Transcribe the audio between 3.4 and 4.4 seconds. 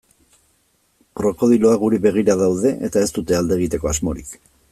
alde egiteko asmorik.